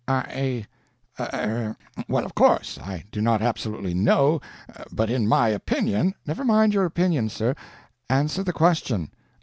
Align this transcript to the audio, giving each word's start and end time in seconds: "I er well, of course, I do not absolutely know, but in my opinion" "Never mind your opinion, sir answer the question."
"I 0.07 0.65
er 1.19 1.77
well, 2.07 2.25
of 2.25 2.33
course, 2.33 2.79
I 2.79 3.03
do 3.11 3.21
not 3.21 3.43
absolutely 3.43 3.93
know, 3.93 4.41
but 4.91 5.11
in 5.11 5.27
my 5.27 5.49
opinion" 5.49 6.15
"Never 6.25 6.43
mind 6.43 6.73
your 6.73 6.85
opinion, 6.85 7.29
sir 7.29 7.53
answer 8.09 8.41
the 8.41 8.51
question." 8.51 9.11